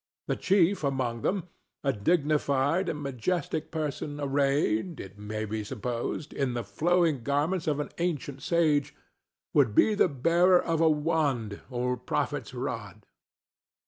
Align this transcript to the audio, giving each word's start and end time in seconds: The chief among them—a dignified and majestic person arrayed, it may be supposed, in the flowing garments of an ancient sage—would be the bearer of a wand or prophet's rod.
The 0.25 0.35
chief 0.35 0.83
among 0.83 1.21
them—a 1.21 1.93
dignified 1.93 2.89
and 2.89 3.03
majestic 3.03 3.69
person 3.69 4.19
arrayed, 4.19 4.99
it 4.99 5.19
may 5.19 5.45
be 5.45 5.63
supposed, 5.63 6.33
in 6.33 6.55
the 6.55 6.63
flowing 6.63 7.21
garments 7.21 7.67
of 7.67 7.79
an 7.79 7.91
ancient 7.99 8.41
sage—would 8.41 9.75
be 9.75 9.93
the 9.93 10.09
bearer 10.09 10.59
of 10.59 10.81
a 10.81 10.89
wand 10.89 11.61
or 11.69 11.97
prophet's 11.97 12.51
rod. 12.51 13.05